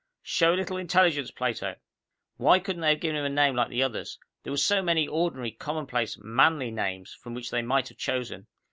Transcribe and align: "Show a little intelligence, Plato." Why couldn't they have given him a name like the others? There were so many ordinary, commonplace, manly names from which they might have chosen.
"Show 0.23 0.55
a 0.55 0.55
little 0.55 0.77
intelligence, 0.77 1.29
Plato." 1.29 1.75
Why 2.37 2.57
couldn't 2.57 2.81
they 2.81 2.89
have 2.89 2.99
given 3.01 3.17
him 3.17 3.25
a 3.25 3.29
name 3.29 3.55
like 3.55 3.69
the 3.69 3.83
others? 3.83 4.17
There 4.41 4.49
were 4.51 4.57
so 4.57 4.81
many 4.81 5.07
ordinary, 5.07 5.51
commonplace, 5.51 6.17
manly 6.23 6.71
names 6.71 7.13
from 7.13 7.35
which 7.35 7.51
they 7.51 7.61
might 7.61 7.89
have 7.89 7.99
chosen. 7.99 8.47